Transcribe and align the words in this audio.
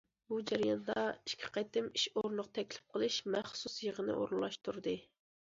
بۇ 0.31 0.37
جەرياندا 0.51 1.03
ئىككى 1.09 1.51
قېتىم 1.57 1.89
ئىش 1.99 2.05
ئورنىغا 2.15 2.49
تەكلىپ 2.59 2.97
قىلىش 2.97 3.19
مەخسۇس 3.37 3.79
يىغىنى 3.91 4.19
ئورۇنلاشتۇردى. 4.19 4.99